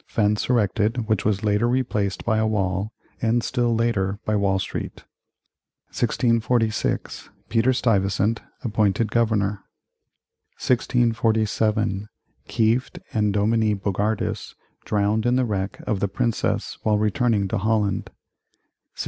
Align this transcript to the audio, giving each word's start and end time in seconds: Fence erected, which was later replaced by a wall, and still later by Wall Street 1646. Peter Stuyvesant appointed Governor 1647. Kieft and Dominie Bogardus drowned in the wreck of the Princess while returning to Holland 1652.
Fence 0.07 0.49
erected, 0.49 1.07
which 1.07 1.25
was 1.25 1.43
later 1.43 1.69
replaced 1.69 2.25
by 2.25 2.39
a 2.39 2.47
wall, 2.47 2.91
and 3.21 3.43
still 3.43 3.75
later 3.75 4.17
by 4.25 4.35
Wall 4.35 4.57
Street 4.57 5.01
1646. 5.91 7.29
Peter 7.49 7.71
Stuyvesant 7.71 8.41
appointed 8.63 9.11
Governor 9.11 9.61
1647. 10.57 12.07
Kieft 12.47 12.97
and 13.13 13.31
Dominie 13.31 13.75
Bogardus 13.75 14.55
drowned 14.85 15.27
in 15.27 15.35
the 15.35 15.45
wreck 15.45 15.79
of 15.85 15.99
the 15.99 16.07
Princess 16.07 16.79
while 16.81 16.97
returning 16.97 17.47
to 17.47 17.59
Holland 17.59 18.09
1652. 18.09 18.11